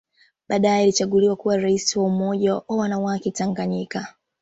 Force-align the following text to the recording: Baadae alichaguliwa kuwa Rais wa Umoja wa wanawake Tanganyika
Baadae 0.49 0.81
alichaguliwa 0.83 1.35
kuwa 1.35 1.57
Rais 1.57 1.95
wa 1.95 2.03
Umoja 2.03 2.53
wa 2.55 2.63
wanawake 2.69 3.31
Tanganyika 3.31 4.13